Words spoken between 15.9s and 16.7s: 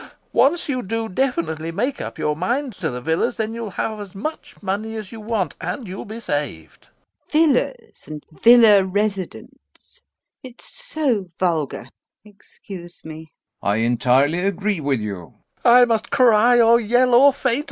cry